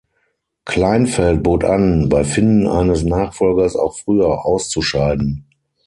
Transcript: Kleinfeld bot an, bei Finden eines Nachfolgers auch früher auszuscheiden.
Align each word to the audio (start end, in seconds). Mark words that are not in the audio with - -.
Kleinfeld 0.65 1.43
bot 1.43 1.63
an, 1.63 2.09
bei 2.09 2.23
Finden 2.23 2.65
eines 2.65 3.03
Nachfolgers 3.03 3.75
auch 3.75 3.99
früher 3.99 4.47
auszuscheiden. 4.47 5.45